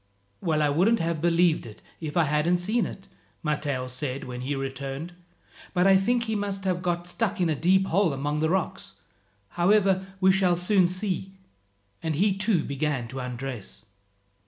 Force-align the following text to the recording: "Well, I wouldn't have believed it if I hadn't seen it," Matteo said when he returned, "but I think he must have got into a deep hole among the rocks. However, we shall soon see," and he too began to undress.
"Well, 0.41 0.63
I 0.63 0.69
wouldn't 0.69 0.97
have 0.99 1.21
believed 1.21 1.67
it 1.67 1.83
if 1.99 2.17
I 2.17 2.23
hadn't 2.23 2.57
seen 2.57 2.87
it," 2.87 3.07
Matteo 3.43 3.87
said 3.87 4.23
when 4.23 4.41
he 4.41 4.55
returned, 4.55 5.13
"but 5.75 5.85
I 5.85 5.95
think 5.95 6.23
he 6.23 6.33
must 6.35 6.63
have 6.65 6.81
got 6.81 7.07
into 7.39 7.53
a 7.53 7.55
deep 7.55 7.85
hole 7.85 8.11
among 8.11 8.39
the 8.39 8.49
rocks. 8.49 8.93
However, 9.49 10.07
we 10.19 10.31
shall 10.31 10.57
soon 10.57 10.87
see," 10.87 11.35
and 12.01 12.15
he 12.15 12.35
too 12.35 12.63
began 12.63 13.07
to 13.09 13.19
undress. 13.19 13.85